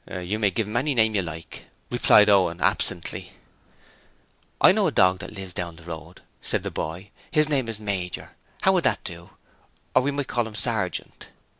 [0.11, 3.33] 'You may give him any name you like,' replied Owen, absently.
[4.59, 7.79] 'I know a dog that lives down the road,' said the boy, 'his name is
[7.79, 8.31] Major.
[8.63, 9.29] How would that do?
[9.95, 11.29] Or we might call him Sergeant.'